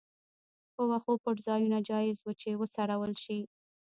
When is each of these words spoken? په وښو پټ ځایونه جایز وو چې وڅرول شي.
په 0.75 0.81
وښو 0.89 1.13
پټ 1.23 1.37
ځایونه 1.47 1.77
جایز 1.89 2.17
وو 2.21 2.31
چې 2.41 2.49
وڅرول 2.59 3.13
شي. 3.23 3.39